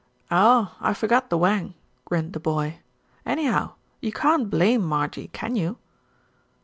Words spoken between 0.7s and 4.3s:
I forgot the wang," grinned the boy. "Any how, you